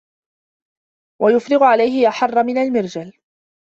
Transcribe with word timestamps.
وَيُفْرِغُ 1.21 1.63
عَلَيْهِ 1.63 2.07
أَحَرَّ 2.07 2.43
مِنْ 2.43 2.57
الْمِرْجَلِ 2.57 3.13